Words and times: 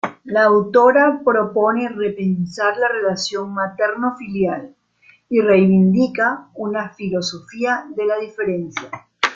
La 0.23 0.45
autora 0.45 1.21
propone 1.23 1.87
repensar 1.89 2.75
la 2.77 2.87
relación 2.87 3.53
materno-filial 3.53 4.73
y 5.29 5.41
reivindica 5.41 6.49
una 6.55 6.89
filosofía 6.89 7.85
de 7.95 8.05
la 8.07 8.17
diferencia. 8.17 8.89